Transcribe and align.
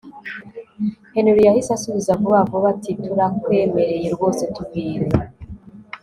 Henry 1.13 1.41
yahise 1.47 1.69
asubiza 1.73 2.19
vuba 2.21 2.39
vuba 2.49 2.67
ati 2.73 2.91
turakwemereye 3.03 4.07
rwose 4.15 4.43
tubwire 4.53 5.07